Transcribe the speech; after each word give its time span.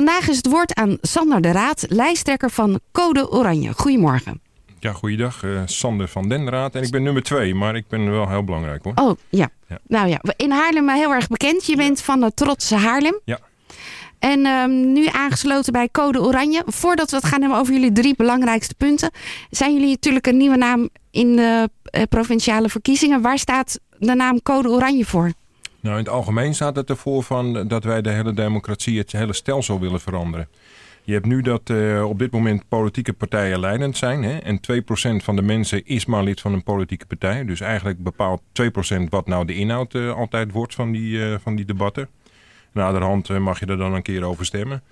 Vandaag 0.00 0.28
is 0.28 0.36
het 0.36 0.46
woord 0.46 0.74
aan 0.74 0.98
Sander 1.00 1.40
de 1.40 1.50
Raad, 1.50 1.84
lijsttrekker 1.88 2.50
van 2.50 2.80
Code 2.92 3.30
Oranje. 3.30 3.72
Goedemorgen. 3.72 4.40
Ja, 4.78 4.92
goeiedag. 4.92 5.42
Uh, 5.42 5.62
Sander 5.64 6.08
van 6.08 6.28
Denraad. 6.28 6.74
En 6.74 6.82
ik 6.82 6.90
ben 6.90 7.02
nummer 7.02 7.22
twee, 7.22 7.54
maar 7.54 7.76
ik 7.76 7.88
ben 7.88 8.10
wel 8.10 8.28
heel 8.28 8.44
belangrijk 8.44 8.84
hoor. 8.84 8.92
Oh, 8.94 9.16
ja. 9.28 9.48
ja. 9.68 9.78
Nou 9.86 10.08
ja, 10.08 10.20
in 10.36 10.50
Haarlem 10.50 10.88
heel 10.88 11.12
erg 11.12 11.28
bekend. 11.28 11.66
Je 11.66 11.76
bent 11.76 12.02
van 12.02 12.20
de 12.20 12.34
trotse 12.34 12.74
Haarlem. 12.74 13.20
Ja. 13.24 13.38
En 14.18 14.46
um, 14.46 14.92
nu 14.92 15.06
aangesloten 15.06 15.72
bij 15.72 15.88
Code 15.92 16.20
Oranje. 16.20 16.62
Voordat 16.66 17.10
we 17.10 17.16
het 17.16 17.26
gaan 17.26 17.40
hebben 17.40 17.58
over 17.58 17.72
jullie 17.72 17.92
drie 17.92 18.14
belangrijkste 18.16 18.74
punten. 18.74 19.10
Zijn 19.50 19.72
jullie 19.72 19.88
natuurlijk 19.88 20.26
een 20.26 20.36
nieuwe 20.36 20.56
naam 20.56 20.88
in 21.10 21.36
de 21.36 21.70
uh, 21.90 22.02
provinciale 22.08 22.68
verkiezingen. 22.68 23.22
Waar 23.22 23.38
staat 23.38 23.80
de 23.98 24.14
naam 24.14 24.42
Code 24.42 24.68
Oranje 24.68 25.04
voor? 25.04 25.32
Nou, 25.80 25.98
in 25.98 26.04
het 26.04 26.12
algemeen 26.12 26.54
staat 26.54 26.76
het 26.76 26.90
ervoor 26.90 27.22
van 27.22 27.68
dat 27.68 27.84
wij 27.84 28.02
de 28.02 28.10
hele 28.10 28.32
democratie, 28.32 28.98
het 28.98 29.12
hele 29.12 29.32
stelsel 29.32 29.80
willen 29.80 30.00
veranderen. 30.00 30.48
Je 31.04 31.12
hebt 31.12 31.26
nu 31.26 31.42
dat 31.42 31.70
uh, 31.70 32.08
op 32.08 32.18
dit 32.18 32.30
moment 32.30 32.68
politieke 32.68 33.12
partijen 33.12 33.60
leidend 33.60 33.96
zijn. 33.96 34.22
Hè? 34.22 34.36
En 34.38 34.60
2% 35.20 35.24
van 35.24 35.36
de 35.36 35.42
mensen 35.42 35.86
is 35.86 36.06
maar 36.06 36.22
lid 36.22 36.40
van 36.40 36.52
een 36.52 36.62
politieke 36.62 37.06
partij. 37.06 37.44
Dus 37.44 37.60
eigenlijk 37.60 38.02
bepaalt 38.02 38.42
2% 38.62 38.64
wat 39.08 39.26
nou 39.26 39.44
de 39.44 39.54
inhoud 39.54 39.94
uh, 39.94 40.12
altijd 40.12 40.52
wordt 40.52 40.74
van 40.74 40.92
die, 40.92 41.16
uh, 41.16 41.34
van 41.42 41.56
die 41.56 41.64
debatten. 41.64 42.08
Naderhand 42.72 43.28
mag 43.28 43.60
je 43.60 43.66
er 43.66 43.76
dan 43.76 43.94
een 43.94 44.02
keer 44.02 44.24
over 44.24 44.44
stemmen. 44.44 44.82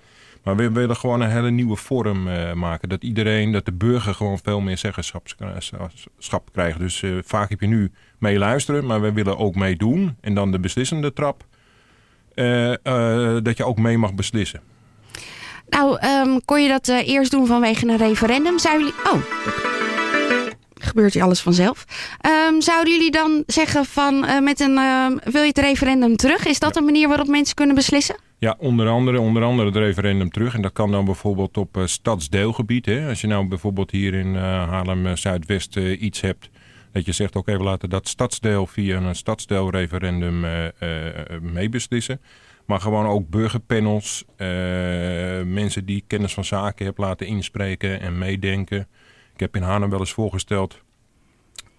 Maar 0.43 0.55
we 0.55 0.71
willen 0.71 0.95
gewoon 0.95 1.21
een 1.21 1.29
hele 1.29 1.51
nieuwe 1.51 1.75
vorm 1.75 2.23
maken. 2.53 2.89
Dat 2.89 3.03
iedereen, 3.03 3.51
dat 3.51 3.65
de 3.65 3.73
burger 3.73 4.13
gewoon 4.13 4.39
veel 4.43 4.59
meer 4.59 4.77
zeggenschap 4.77 5.27
krijgt. 6.51 6.79
Dus 6.79 7.03
vaak 7.23 7.49
heb 7.49 7.61
je 7.61 7.67
nu 7.67 7.91
mee 8.17 8.37
luisteren, 8.37 8.85
maar 8.85 9.01
we 9.01 9.13
willen 9.13 9.37
ook 9.37 9.55
meedoen. 9.55 10.17
En 10.21 10.33
dan 10.33 10.51
de 10.51 10.59
beslissende 10.59 11.13
trap. 11.13 11.45
dat 13.43 13.57
je 13.57 13.65
ook 13.65 13.77
mee 13.77 13.97
mag 13.97 14.13
beslissen. 14.13 14.61
Nou, 15.69 16.05
um, 16.05 16.45
kon 16.45 16.61
je 16.63 16.69
dat 16.69 16.87
eerst 16.87 17.31
doen 17.31 17.47
vanwege 17.47 17.87
een 17.87 17.97
referendum? 17.97 18.59
Zouden 18.59 18.85
jullie... 18.85 19.11
Oh, 19.11 19.21
gebeurt 20.79 21.13
hier 21.13 21.23
alles 21.23 21.41
vanzelf. 21.41 21.85
Um, 22.49 22.61
zouden 22.61 22.93
jullie 22.93 23.11
dan 23.11 23.43
zeggen 23.47 23.85
van 23.85 24.43
met 24.43 24.59
een 24.59 24.77
uh, 24.77 25.05
wil 25.23 25.41
je 25.41 25.47
het 25.47 25.57
referendum 25.57 26.15
terug? 26.15 26.45
Is 26.45 26.59
dat 26.59 26.75
een 26.75 26.85
manier 26.85 27.07
waarop 27.07 27.27
mensen 27.27 27.55
kunnen 27.55 27.75
beslissen? 27.75 28.15
Ja, 28.39 28.55
onder 28.57 28.87
andere, 28.87 29.19
onder 29.19 29.43
andere 29.43 29.67
het 29.67 29.77
referendum 29.77 30.29
terug. 30.29 30.53
En 30.53 30.61
dat 30.61 30.73
kan 30.73 30.91
dan 30.91 31.05
bijvoorbeeld 31.05 31.57
op 31.57 31.77
uh, 31.77 31.85
stadsdeelgebied. 31.85 32.85
Hè? 32.85 33.09
Als 33.09 33.21
je 33.21 33.27
nou 33.27 33.47
bijvoorbeeld 33.47 33.91
hier 33.91 34.13
in 34.13 34.35
Haarlem 34.35 35.17
Zuidwest 35.17 35.75
iets 35.75 36.21
hebt. 36.21 36.49
Dat 36.91 37.05
je 37.05 37.11
zegt, 37.11 37.35
oké, 37.35 37.39
okay, 37.39 37.57
we 37.57 37.63
laten 37.63 37.89
dat 37.89 38.07
stadsdeel 38.07 38.67
via 38.67 38.97
een 38.97 39.15
stadsdeelreferendum 39.15 40.45
meebeslissen. 41.41 42.21
Maar 42.69 42.81
gewoon 42.81 43.05
ook 43.05 43.29
burgerpanels, 43.29 44.23
uh, 44.27 44.47
mensen 45.43 45.85
die 45.85 46.03
kennis 46.07 46.33
van 46.33 46.45
zaken 46.45 46.85
hebben 46.85 47.05
laten 47.05 47.27
inspreken 47.27 48.01
en 48.01 48.17
meedenken. 48.17 48.87
Ik 49.33 49.39
heb 49.39 49.55
in 49.55 49.61
Haarlem 49.61 49.89
wel 49.89 49.99
eens 49.99 50.11
voorgesteld 50.11 50.83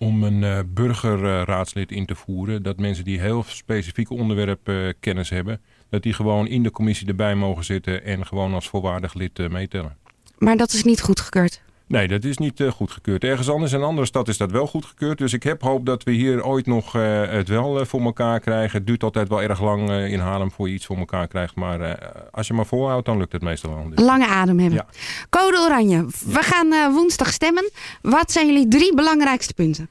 om 0.00 0.22
een 0.22 0.42
uh, 0.42 0.58
burgerraadslid 0.66 1.92
in 1.92 2.06
te 2.06 2.14
voeren. 2.14 2.62
Dat 2.62 2.78
mensen 2.78 3.04
die 3.04 3.20
heel 3.20 3.44
specifieke 3.46 4.14
onderwerpen 4.14 4.94
kennis 5.00 5.30
hebben, 5.30 5.60
dat 5.88 6.02
die 6.02 6.12
gewoon 6.12 6.46
in 6.46 6.62
de 6.62 6.70
commissie 6.70 7.08
erbij 7.08 7.34
mogen 7.34 7.64
zitten 7.64 8.04
en 8.04 8.26
gewoon 8.26 8.54
als 8.54 8.68
volwaardig 8.68 9.14
lid 9.14 9.38
uh, 9.38 9.48
meetellen. 9.48 9.96
Maar 10.38 10.56
dat 10.56 10.72
is 10.72 10.84
niet 10.84 11.00
goedgekeurd? 11.00 11.62
Nee, 11.90 12.08
dat 12.08 12.24
is 12.24 12.38
niet 12.38 12.60
uh, 12.60 12.70
goedgekeurd. 12.70 13.24
Ergens 13.24 13.50
anders 13.50 13.72
in 13.72 13.78
een 13.78 13.84
andere 13.84 14.06
stad 14.06 14.28
is 14.28 14.36
dat 14.36 14.50
wel 14.50 14.66
goedgekeurd. 14.66 15.18
Dus 15.18 15.32
ik 15.32 15.42
heb 15.42 15.62
hoop 15.62 15.86
dat 15.86 16.02
we 16.02 16.10
hier 16.10 16.44
ooit 16.44 16.66
nog 16.66 16.96
uh, 16.96 17.30
het 17.30 17.48
wel 17.48 17.80
uh, 17.80 17.86
voor 17.86 18.00
elkaar 18.00 18.40
krijgen. 18.40 18.78
Het 18.78 18.86
duurt 18.86 19.02
altijd 19.02 19.28
wel 19.28 19.42
erg 19.42 19.60
lang 19.60 19.90
in 19.90 20.18
Haarlem 20.18 20.50
voor 20.50 20.68
je 20.68 20.74
iets 20.74 20.86
voor 20.86 20.96
elkaar 20.96 21.28
krijgt. 21.28 21.54
Maar 21.54 21.98
als 22.30 22.46
je 22.46 22.54
maar 22.54 22.66
volhoudt, 22.66 23.06
dan 23.06 23.18
lukt 23.18 23.32
het 23.32 23.42
meestal 23.42 23.74
wel. 23.74 23.88
Dus. 23.88 24.04
Lange 24.04 24.26
adem 24.26 24.58
hebben. 24.58 24.78
Ja. 24.78 24.86
Code 25.30 25.58
Oranje. 25.58 26.06
We 26.26 26.42
gaan 26.42 26.92
woensdag 26.92 27.32
stemmen. 27.32 27.70
Wat 28.02 28.32
zijn 28.32 28.46
jullie 28.46 28.68
drie 28.68 28.94
belangrijkste 28.94 29.54
punten? 29.54 29.88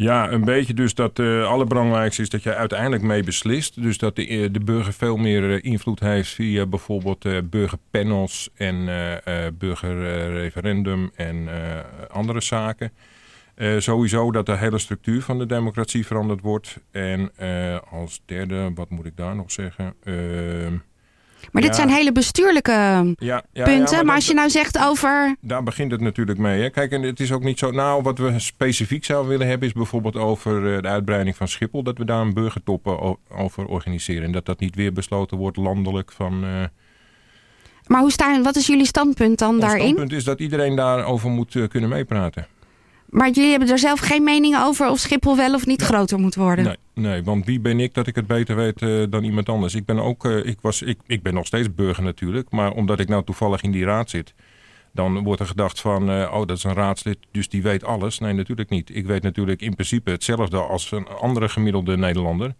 Ja, 0.00 0.32
een 0.32 0.44
beetje 0.44 0.74
dus 0.74 0.94
dat 0.94 1.18
uh, 1.18 1.46
allerbelangrijkste 1.46 2.22
is 2.22 2.28
dat 2.28 2.42
je 2.42 2.54
uiteindelijk 2.54 3.02
mee 3.02 3.22
beslist. 3.22 3.82
Dus 3.82 3.98
dat 3.98 4.16
de, 4.16 4.50
de 4.50 4.60
burger 4.60 4.92
veel 4.92 5.16
meer 5.16 5.42
uh, 5.42 5.58
invloed 5.62 6.00
heeft 6.00 6.28
via 6.28 6.66
bijvoorbeeld 6.66 7.50
burgerpanels 7.50 8.50
en 8.54 8.84
burgerreferendum 9.58 11.10
en 11.14 11.48
andere 12.10 12.40
zaken. 12.40 12.92
sowieso 13.78 14.30
dat 14.30 14.46
de 14.46 14.56
hele 14.56 14.78
structuur 14.78 15.22
van 15.22 15.38
de 15.38 15.46
democratie 15.46 16.06
veranderd 16.06 16.40
wordt. 16.40 16.78
En 16.90 17.32
als 17.90 18.22
derde, 18.24 18.70
wat 18.74 18.90
moet 18.90 19.06
ik 19.06 19.16
daar 19.16 19.36
nog 19.36 19.52
zeggen? 19.52 19.94
Maar 21.52 21.62
dit 21.62 21.74
zijn 21.74 21.88
hele 21.88 22.12
bestuurlijke 22.12 22.72
ja, 23.18 23.42
ja, 23.52 23.64
punten. 23.64 23.96
maar, 23.96 24.04
maar 24.04 24.14
als 24.14 24.26
je 24.26 24.34
nou 24.34 24.50
zegt 24.50 24.78
over... 24.78 25.36
Daar 25.40 25.62
begint 25.62 25.90
het 25.90 26.00
natuurlijk 26.00 26.38
mee. 26.38 26.62
Hè? 26.62 26.70
Kijk, 26.70 26.92
en 26.92 27.02
het 27.02 27.20
is 27.20 27.32
ook 27.32 27.42
niet 27.42 27.58
zo... 27.58 27.70
Nou, 27.70 28.02
wat 28.02 28.18
we 28.18 28.38
specifiek 28.38 29.04
zouden 29.04 29.30
willen 29.30 29.46
hebben... 29.46 29.68
is 29.68 29.74
bijvoorbeeld 29.74 30.16
over 30.16 30.74
eh, 30.74 30.82
de 30.82 30.88
uitbreiding 30.88 31.36
van 31.36 31.48
Schiphol... 31.48 31.82
dat 31.82 31.98
we 31.98 32.04
daar 32.04 32.20
een 32.20 32.34
burgertop 32.34 32.86
over 33.28 33.66
organiseren. 33.66 34.24
En 34.24 34.32
dat 34.32 34.46
dat 34.46 34.60
niet 34.60 34.74
weer 34.74 34.92
besloten 34.92 35.36
wordt 35.36 35.56
landelijk 35.56 36.12
van... 36.12 36.44
Uh... 36.44 36.50
Maar 37.86 38.00
hoe 38.00 38.12
staan, 38.12 38.42
wat 38.42 38.56
is 38.56 38.66
jullie 38.66 38.86
standpunt 38.86 39.38
dan 39.38 39.54
Ons 39.54 39.60
daarin? 39.60 39.80
Het 39.80 39.88
standpunt 39.88 40.18
is 40.18 40.24
dat 40.24 40.40
iedereen 40.40 40.76
daarover 40.76 41.30
moet 41.30 41.54
uh, 41.54 41.68
kunnen 41.68 41.90
meepraten. 41.90 42.46
Maar 43.10 43.30
jullie 43.30 43.50
hebben 43.50 43.68
er 43.68 43.78
zelf 43.78 44.00
geen 44.00 44.24
mening 44.24 44.56
over 44.58 44.90
of 44.90 44.98
Schiphol 44.98 45.36
wel 45.36 45.54
of 45.54 45.66
niet 45.66 45.82
groter 45.82 46.18
moet 46.18 46.34
worden? 46.34 46.64
Nee, 46.64 46.76
nee, 46.94 47.22
want 47.22 47.46
wie 47.46 47.60
ben 47.60 47.80
ik 47.80 47.94
dat 47.94 48.06
ik 48.06 48.14
het 48.14 48.26
beter 48.26 48.56
weet 48.56 48.80
uh, 48.80 49.04
dan 49.10 49.24
iemand 49.24 49.48
anders? 49.48 49.74
Ik 49.74 49.84
ben 49.84 49.98
ook, 49.98 50.24
uh, 50.24 50.46
ik, 50.46 50.58
was, 50.60 50.82
ik, 50.82 50.98
ik 51.06 51.22
ben 51.22 51.34
nog 51.34 51.46
steeds 51.46 51.74
burger 51.74 52.02
natuurlijk, 52.02 52.50
maar 52.50 52.72
omdat 52.72 53.00
ik 53.00 53.08
nou 53.08 53.24
toevallig 53.24 53.62
in 53.62 53.70
die 53.72 53.84
raad 53.84 54.10
zit, 54.10 54.34
dan 54.92 55.22
wordt 55.22 55.40
er 55.40 55.46
gedacht 55.46 55.80
van, 55.80 56.10
uh, 56.10 56.30
oh 56.32 56.46
dat 56.46 56.56
is 56.56 56.64
een 56.64 56.74
raadslid, 56.74 57.18
dus 57.30 57.48
die 57.48 57.62
weet 57.62 57.84
alles. 57.84 58.18
Nee, 58.18 58.32
natuurlijk 58.32 58.70
niet. 58.70 58.96
Ik 58.96 59.06
weet 59.06 59.22
natuurlijk 59.22 59.60
in 59.60 59.74
principe 59.74 60.10
hetzelfde 60.10 60.58
als 60.58 60.90
een 60.90 61.08
andere 61.08 61.48
gemiddelde 61.48 61.96
Nederlander. 61.96 62.54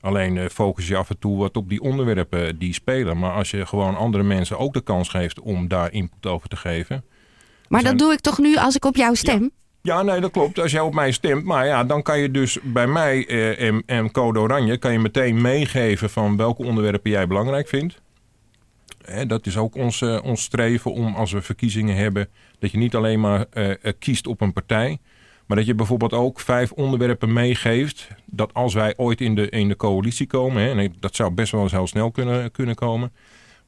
Alleen 0.00 0.50
focus 0.50 0.88
je 0.88 0.96
af 0.96 1.10
en 1.10 1.18
toe 1.18 1.38
wat 1.38 1.56
op 1.56 1.68
die 1.68 1.80
onderwerpen 1.80 2.58
die 2.58 2.72
spelen. 2.72 3.18
Maar 3.18 3.32
als 3.32 3.50
je 3.50 3.66
gewoon 3.66 3.96
andere 3.96 4.24
mensen 4.24 4.58
ook 4.58 4.72
de 4.72 4.80
kans 4.80 5.08
geeft 5.08 5.40
om 5.40 5.68
daar 5.68 5.92
input 5.92 6.26
over 6.26 6.48
te 6.48 6.56
geven. 6.56 7.04
Maar 7.68 7.82
dat 7.82 7.98
doe 7.98 8.12
ik 8.12 8.20
toch 8.20 8.38
nu 8.38 8.56
als 8.56 8.76
ik 8.76 8.84
op 8.84 8.96
jou 8.96 9.16
stem? 9.16 9.42
Ja. 9.42 9.63
Ja, 9.86 10.02
nee, 10.02 10.20
dat 10.20 10.30
klopt. 10.30 10.58
Als 10.58 10.72
jij 10.72 10.80
op 10.80 10.94
mij 10.94 11.12
stemt. 11.12 11.44
Maar 11.44 11.66
ja, 11.66 11.84
dan 11.84 12.02
kan 12.02 12.18
je 12.18 12.30
dus 12.30 12.58
bij 12.62 12.86
mij 12.86 13.26
eh, 13.26 13.68
en, 13.68 13.82
en 13.86 14.10
Code 14.10 14.38
Oranje... 14.38 14.76
kan 14.76 14.92
je 14.92 14.98
meteen 14.98 15.40
meegeven 15.40 16.10
van 16.10 16.36
welke 16.36 16.64
onderwerpen 16.64 17.10
jij 17.10 17.26
belangrijk 17.26 17.68
vindt. 17.68 18.00
Dat 19.26 19.46
is 19.46 19.56
ook 19.56 19.74
ons, 19.74 20.00
uh, 20.00 20.20
ons 20.22 20.42
streven 20.42 20.92
om 20.92 21.14
als 21.14 21.32
we 21.32 21.42
verkiezingen 21.42 21.96
hebben... 21.96 22.28
dat 22.58 22.70
je 22.70 22.78
niet 22.78 22.94
alleen 22.94 23.20
maar 23.20 23.44
uh, 23.54 23.74
kiest 23.98 24.26
op 24.26 24.40
een 24.40 24.52
partij... 24.52 24.98
maar 25.46 25.56
dat 25.56 25.66
je 25.66 25.74
bijvoorbeeld 25.74 26.12
ook 26.12 26.40
vijf 26.40 26.72
onderwerpen 26.72 27.32
meegeeft... 27.32 28.08
dat 28.24 28.54
als 28.54 28.74
wij 28.74 28.94
ooit 28.96 29.20
in 29.20 29.34
de, 29.34 29.48
in 29.48 29.68
de 29.68 29.76
coalitie 29.76 30.26
komen... 30.26 30.62
Hè, 30.62 30.80
en 30.80 30.94
dat 31.00 31.16
zou 31.16 31.30
best 31.30 31.52
wel 31.52 31.62
eens 31.62 31.72
heel 31.72 31.86
snel 31.86 32.10
kunnen, 32.10 32.50
kunnen 32.50 32.74
komen 32.74 33.12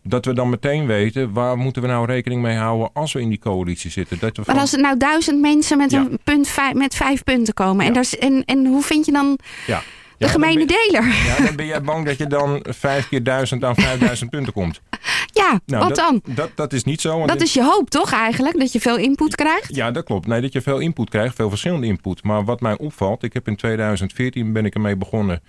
dat 0.09 0.25
we 0.25 0.34
dan 0.34 0.50
meteen 0.50 0.87
weten 0.87 1.33
waar 1.33 1.59
moeten 1.59 1.83
we 1.83 1.89
nou 1.89 2.06
rekening 2.06 2.43
mee 2.43 2.56
houden 2.56 2.91
als 2.93 3.12
we 3.12 3.21
in 3.21 3.28
die 3.28 3.39
coalitie 3.39 3.91
zitten. 3.91 4.19
Dat 4.19 4.37
we 4.37 4.44
van... 4.44 4.55
Maar 4.55 4.62
als 4.62 4.72
er 4.72 4.81
nou 4.81 4.97
duizend 4.97 5.41
mensen 5.41 5.78
met, 5.78 5.91
ja. 5.91 6.00
een 6.00 6.19
punt 6.25 6.49
vijf, 6.49 6.75
met 6.75 6.94
vijf 6.94 7.25
punten 7.25 7.55
komen 7.55 7.83
ja. 7.84 7.89
en, 7.89 7.94
daar, 7.94 8.06
en, 8.19 8.44
en 8.44 8.67
hoe 8.67 8.83
vind 8.83 9.06
je 9.06 9.12
dan 9.12 9.39
ja. 9.67 9.83
de 10.19 10.28
gemene 10.28 10.65
ben, 10.65 10.67
deler? 10.67 11.05
Ja, 11.05 11.44
dan 11.44 11.56
ben 11.56 11.67
jij 11.67 11.83
bang 11.83 12.06
dat 12.06 12.19
je 12.19 12.27
dan 12.27 12.65
vijf 12.69 13.09
keer 13.09 13.22
duizend 13.22 13.65
aan 13.65 13.75
vijfduizend 13.75 14.31
punten 14.31 14.53
komt. 14.53 14.81
Ja, 15.33 15.61
nou, 15.67 15.87
wat 15.89 15.97
dat, 15.97 16.23
dan? 16.25 16.34
Dat, 16.34 16.50
dat 16.55 16.73
is 16.73 16.84
niet 16.84 17.00
zo. 17.00 17.27
Dat 17.27 17.41
is 17.41 17.53
je 17.53 17.62
hoop 17.62 17.91
toch 17.91 18.12
eigenlijk, 18.12 18.59
dat 18.59 18.73
je 18.73 18.81
veel 18.81 18.97
input 18.97 19.34
krijgt? 19.34 19.75
Ja, 19.75 19.91
dat 19.91 20.05
klopt. 20.05 20.27
Nee, 20.27 20.41
dat 20.41 20.53
je 20.53 20.61
veel 20.61 20.78
input 20.78 21.11
krijgt, 21.11 21.34
veel 21.34 21.49
verschillende 21.49 21.87
input. 21.87 22.23
Maar 22.23 22.44
wat 22.44 22.61
mij 22.61 22.78
opvalt, 22.78 23.23
ik 23.23 23.33
heb 23.33 23.49
in 23.49 23.56
2014 23.56 24.53
ben 24.53 24.65
ik 24.65 24.75
ermee 24.75 24.97
begonnen 24.97 25.43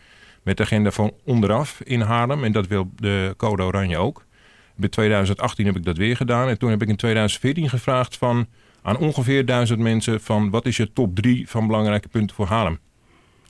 met 0.43 0.57
de 0.57 0.63
agenda 0.63 0.91
van 0.91 1.11
onderaf 1.25 1.81
in 1.83 2.01
Haarlem. 2.01 2.43
En 2.43 2.51
dat 2.51 2.67
wil 2.67 2.89
de 2.95 3.33
Code 3.37 3.63
Oranje 3.63 3.97
ook. 3.97 4.25
In 4.79 4.89
2018 4.89 5.65
heb 5.65 5.75
ik 5.75 5.85
dat 5.85 5.97
weer 5.97 6.15
gedaan. 6.15 6.49
En 6.49 6.57
toen 6.57 6.69
heb 6.69 6.81
ik 6.81 6.87
in 6.87 6.95
2014 6.95 7.69
gevraagd 7.69 8.17
van, 8.17 8.47
aan 8.81 8.97
ongeveer 8.97 9.45
duizend 9.45 9.79
mensen... 9.79 10.21
van 10.21 10.49
wat 10.49 10.65
is 10.65 10.77
je 10.77 10.93
top 10.93 11.15
drie 11.15 11.49
van 11.49 11.67
belangrijke 11.67 12.07
punten 12.07 12.35
voor 12.35 12.45
Haarlem? 12.47 12.79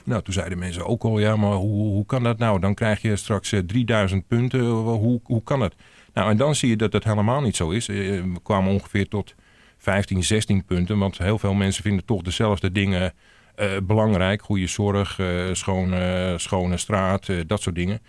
Nou, 0.03 0.21
toen 0.21 0.33
zeiden 0.33 0.57
mensen 0.57 0.85
ook 0.85 1.03
al, 1.03 1.19
ja, 1.19 1.35
maar 1.35 1.53
hoe, 1.53 1.87
hoe 1.87 2.05
kan 2.05 2.23
dat 2.23 2.37
nou? 2.37 2.59
Dan 2.59 2.73
krijg 2.73 3.01
je 3.01 3.15
straks 3.15 3.53
3000 3.65 4.27
punten. 4.27 4.65
Hoe, 4.65 5.19
hoe 5.23 5.43
kan 5.43 5.59
dat? 5.59 5.75
Nou, 6.13 6.29
en 6.29 6.37
dan 6.37 6.55
zie 6.55 6.69
je 6.69 6.75
dat 6.75 6.91
dat 6.91 7.03
helemaal 7.03 7.41
niet 7.41 7.55
zo 7.55 7.69
is. 7.69 7.85
We 7.85 8.39
kwamen 8.43 8.73
ongeveer 8.73 9.07
tot 9.07 9.35
15, 9.77 10.23
16 10.23 10.65
punten. 10.65 10.97
Want 10.97 11.17
heel 11.17 11.39
veel 11.39 11.53
mensen 11.53 11.83
vinden 11.83 12.05
toch 12.05 12.21
dezelfde 12.21 12.71
dingen 12.71 13.13
belangrijk. 13.83 14.41
Goede 14.41 14.67
zorg, 14.67 15.19
schone, 15.51 16.33
schone 16.37 16.77
straat, 16.77 17.27
dat 17.47 17.61
soort 17.61 17.75
dingen. 17.75 17.99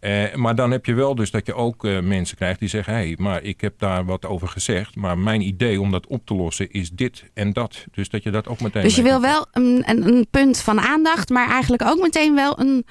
Uh, 0.00 0.34
maar 0.34 0.54
dan 0.54 0.70
heb 0.70 0.86
je 0.86 0.94
wel 0.94 1.14
dus 1.14 1.30
dat 1.30 1.46
je 1.46 1.54
ook 1.54 1.84
uh, 1.84 2.00
mensen 2.00 2.36
krijgt 2.36 2.58
die 2.58 2.68
zeggen... 2.68 2.94
hé, 2.94 2.98
hey, 2.98 3.14
maar 3.18 3.42
ik 3.42 3.60
heb 3.60 3.78
daar 3.78 4.04
wat 4.04 4.26
over 4.26 4.48
gezegd... 4.48 4.96
maar 4.96 5.18
mijn 5.18 5.40
idee 5.40 5.80
om 5.80 5.90
dat 5.90 6.06
op 6.06 6.26
te 6.26 6.34
lossen 6.34 6.70
is 6.70 6.90
dit 6.90 7.30
en 7.34 7.52
dat. 7.52 7.84
Dus 7.92 8.08
dat 8.08 8.22
je 8.22 8.30
dat 8.30 8.48
ook 8.48 8.60
meteen... 8.60 8.82
Dus 8.82 8.96
je 8.96 9.02
wil 9.02 9.20
wel 9.20 9.46
een, 9.52 9.82
een, 9.86 10.06
een, 10.06 10.26
punt 10.30 10.60
van 10.60 10.80
aandacht... 10.80 11.28
maar 11.28 11.48
eigenlijk 11.48 11.82
ook 11.82 12.00
meteen 12.00 12.34
wel 12.34 12.60
een, 12.60 12.86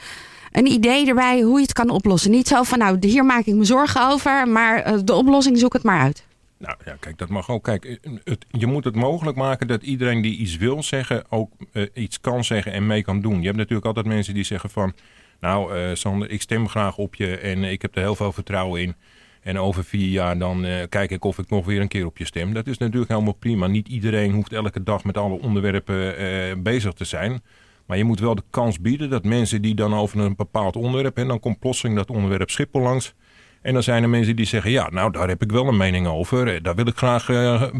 een 0.51 0.65
idee 0.65 1.07
erbij 1.07 1.41
hoe 1.41 1.55
je 1.55 1.61
het 1.61 1.73
kan 1.73 1.89
oplossen. 1.89 2.31
Niet 2.31 2.47
zo 2.47 2.63
van, 2.63 2.79
nou, 2.79 2.97
hier 2.99 3.25
maak 3.25 3.45
ik 3.45 3.55
me 3.55 3.65
zorgen 3.65 4.09
over, 4.09 4.47
maar 4.47 5.05
de 5.05 5.13
oplossing 5.13 5.57
zoek 5.57 5.73
het 5.73 5.83
maar 5.83 6.01
uit. 6.01 6.27
Nou 6.57 6.75
ja, 6.85 6.95
kijk, 6.99 7.17
dat 7.17 7.29
mag 7.29 7.49
ook. 7.49 7.63
Kijk, 7.63 7.99
het, 8.23 8.45
je 8.49 8.67
moet 8.67 8.83
het 8.83 8.95
mogelijk 8.95 9.37
maken 9.37 9.67
dat 9.67 9.83
iedereen 9.83 10.21
die 10.21 10.37
iets 10.37 10.57
wil 10.57 10.83
zeggen 10.83 11.23
ook 11.29 11.51
iets 11.93 12.19
kan 12.21 12.43
zeggen 12.43 12.71
en 12.71 12.87
mee 12.87 13.03
kan 13.03 13.21
doen. 13.21 13.39
Je 13.39 13.45
hebt 13.45 13.57
natuurlijk 13.57 13.85
altijd 13.85 14.05
mensen 14.05 14.33
die 14.33 14.43
zeggen 14.43 14.69
van, 14.69 14.93
nou 15.39 15.77
uh, 15.77 15.89
Sander, 15.93 16.29
ik 16.29 16.41
stem 16.41 16.69
graag 16.69 16.97
op 16.97 17.15
je 17.15 17.37
en 17.37 17.63
ik 17.63 17.81
heb 17.81 17.95
er 17.95 18.01
heel 18.01 18.15
veel 18.15 18.31
vertrouwen 18.31 18.81
in. 18.81 18.95
En 19.41 19.59
over 19.59 19.83
vier 19.83 20.07
jaar 20.07 20.37
dan 20.37 20.65
uh, 20.65 20.75
kijk 20.89 21.11
ik 21.11 21.23
of 21.23 21.37
ik 21.37 21.49
nog 21.49 21.65
weer 21.65 21.81
een 21.81 21.87
keer 21.87 22.05
op 22.05 22.17
je 22.17 22.25
stem. 22.25 22.53
Dat 22.53 22.67
is 22.67 22.77
natuurlijk 22.77 23.11
helemaal 23.11 23.33
prima. 23.33 23.67
Niet 23.67 23.87
iedereen 23.87 24.31
hoeft 24.31 24.53
elke 24.53 24.83
dag 24.83 25.03
met 25.03 25.17
alle 25.17 25.41
onderwerpen 25.41 26.21
uh, 26.21 26.55
bezig 26.63 26.93
te 26.93 27.05
zijn. 27.05 27.41
Maar 27.85 27.97
je 27.97 28.03
moet 28.03 28.19
wel 28.19 28.35
de 28.35 28.43
kans 28.49 28.79
bieden 28.79 29.09
dat 29.09 29.23
mensen 29.23 29.61
die 29.61 29.75
dan 29.75 29.93
over 29.93 30.19
een 30.19 30.35
bepaald 30.35 30.75
onderwerp... 30.75 31.17
en 31.17 31.27
dan 31.27 31.39
komt 31.39 31.59
plotseling 31.59 31.97
dat 31.97 32.09
onderwerp 32.09 32.49
Schiphol 32.49 32.81
langs... 32.81 33.13
En 33.61 33.73
dan 33.73 33.83
zijn 33.83 34.03
er 34.03 34.09
mensen 34.09 34.35
die 34.35 34.45
zeggen, 34.45 34.71
ja, 34.71 34.89
nou 34.89 35.11
daar 35.11 35.27
heb 35.27 35.41
ik 35.41 35.51
wel 35.51 35.67
een 35.67 35.77
mening 35.77 36.07
over. 36.07 36.63
Daar 36.63 36.75
wil 36.75 36.87
ik 36.87 36.97
graag 36.97 37.27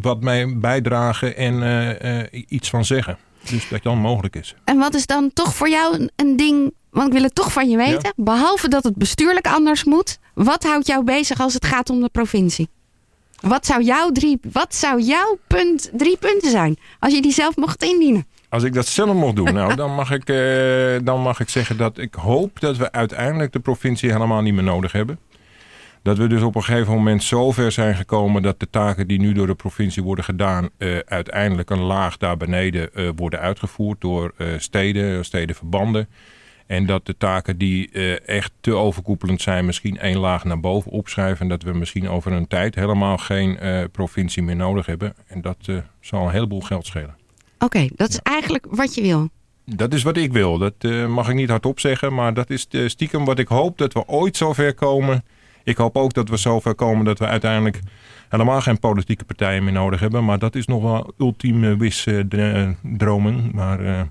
wat 0.02 0.22
mee 0.22 0.56
bijdragen 0.58 1.36
en 1.36 2.30
iets 2.48 2.70
van 2.70 2.86
zeggen. 2.86 3.18
Dus 3.50 3.70
dat 3.70 3.84
dan 3.84 3.98
mogelijk 3.98 4.36
is. 4.36 4.56
En 4.64 4.78
wat 4.78 4.94
is 4.94 5.06
dan 5.06 5.34
toch 5.34 5.56
voor 5.56 5.70
jou 5.70 6.10
een 6.16 6.38
ding 6.38 6.74
want 6.92 7.08
ik 7.08 7.14
wil 7.14 7.24
het 7.24 7.36
toch 7.36 7.52
van 7.52 7.70
je 7.70 7.78
weten. 7.78 8.14
Behalve 8.16 8.68
dat 8.68 8.84
het 8.84 8.96
bestuurlijk 8.96 9.48
anders 9.48 9.84
moet. 9.84 10.20
Wat 10.34 10.64
houdt 10.64 10.88
jou 10.88 11.04
bezig 11.04 11.40
als 11.40 11.54
het 11.54 11.66
gaat 11.66 11.90
om 11.90 12.02
de 12.02 12.10
provincie? 12.12 12.70
Wat 13.42 13.66
zou 13.66 13.84
jouw 13.84 14.12
drie, 14.12 14.40
wat 14.52 14.76
zou 14.76 15.02
jouw 15.02 15.38
punt, 15.48 15.90
drie 15.94 16.18
punten 16.18 16.52
zijn? 16.52 16.78
Als 17.00 17.14
je 17.14 17.22
die 17.22 17.32
zelf 17.32 17.56
mocht 17.56 17.84
indienen. 17.84 18.26
Als 18.50 18.64
ik 18.64 18.74
dat 18.74 18.88
zelf 18.88 19.14
mocht 19.14 19.36
doen, 19.36 19.54
nou, 19.54 19.76
dan, 19.82 19.96
mag 19.96 20.12
ik, 20.12 20.30
eh, 20.30 21.06
dan 21.06 21.22
mag 21.22 21.40
ik 21.40 21.50
zeggen 21.50 21.78
dat 21.78 21.98
ik 21.98 22.14
hoop 22.14 22.60
dat 22.60 22.78
we 22.78 22.92
uiteindelijk 22.92 23.54
de 23.54 23.60
provincie 23.60 24.12
helemaal 24.12 24.42
niet 24.42 24.54
meer 24.54 24.64
nodig 24.64 24.92
hebben. 24.92 25.20
Dat 26.02 26.18
we 26.18 26.28
dus 26.28 26.42
op 26.42 26.56
een 26.56 26.64
gegeven 26.64 26.94
moment 26.94 27.24
zo 27.24 27.52
ver 27.52 27.72
zijn 27.72 27.96
gekomen 27.96 28.42
dat 28.42 28.60
de 28.60 28.70
taken 28.70 29.08
die 29.08 29.20
nu 29.20 29.34
door 29.34 29.48
de 29.48 29.56
provincie 29.56 30.04
worden 30.04 30.24
gedaan, 30.24 30.70
uh, 30.78 30.98
uiteindelijk 31.06 31.70
een 31.70 31.82
laag 31.82 32.18
daar 32.18 32.38
beneden 32.38 32.90
uh, 32.94 33.10
worden 33.16 33.40
uitgevoerd 33.40 34.02
door 34.02 34.34
uh, 34.38 34.48
steden, 34.58 35.26
stedenverbanden. 35.26 36.08
En 36.70 36.86
dat 36.86 37.06
de 37.06 37.18
taken 37.18 37.58
die 37.58 37.90
uh, 37.92 38.28
echt 38.28 38.52
te 38.62 38.74
overkoepelend 38.74 39.42
zijn, 39.42 39.66
misschien 39.66 39.98
één 39.98 40.18
laag 40.18 40.44
naar 40.44 40.60
boven 40.60 40.92
opschrijven. 40.92 41.42
En 41.42 41.48
dat 41.48 41.64
we 41.64 41.74
misschien 41.74 42.10
over 42.10 42.32
een 42.32 42.48
tijd 42.48 42.76
helemaal 42.76 43.18
geen 43.18 43.58
uh, 43.62 43.84
provincie 43.92 44.44
meer 44.44 44.56
nodig 44.56 44.86
hebben. 44.86 45.14
En 45.28 45.42
dat 45.42 45.58
uh, 45.70 45.78
zal 46.00 46.26
een 46.26 46.32
heleboel 46.32 46.62
geld 46.62 46.86
schelen. 46.86 47.16
Oké, 47.54 47.66
okay, 47.66 47.92
dat 47.96 48.10
is 48.10 48.20
eigenlijk 48.20 48.66
wat 48.70 48.96
je 48.96 49.02
wil. 49.02 49.30
Dat 49.66 49.94
is 49.94 50.04
wat 50.04 50.18
ik 50.18 50.32
wil. 50.32 50.58
Dat 50.58 51.08
mag 51.08 51.30
ik 51.30 51.36
niet 51.36 51.50
hardop 51.50 51.80
zeggen. 51.80 52.14
Maar 52.14 52.34
dat 52.34 52.50
is 52.50 52.68
stiekem 52.86 53.26
wat 53.26 53.40
ik 53.40 53.48
hoop 53.48 53.78
dat 53.78 53.94
we 53.94 54.08
ooit 54.08 54.38
zover 54.38 54.74
komen. 54.74 55.24
Ik 55.64 55.78
hoop 55.78 55.98
ook 55.98 56.14
dat 56.14 56.30
we 56.30 56.38
zover 56.38 56.76
komen 56.76 57.06
dat 57.06 57.20
we 57.20 57.26
uiteindelijk 57.26 57.80
helemaal 58.30 58.62
geen 58.62 58.80
politieke 58.80 59.26
partijen 59.26 59.64
meer 59.64 59.74
nodig 59.74 60.00
hebben. 60.00 60.26
Maar 60.26 60.40
dat 60.40 60.56
is 60.56 60.66
nog 60.66 60.82
wel 60.82 61.14
ultieme 61.18 61.78
wis 61.78 62.08
dromen. 62.82 63.52
Maar 63.54 64.08